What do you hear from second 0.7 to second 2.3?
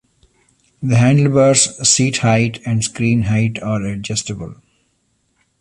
The handlebars, seat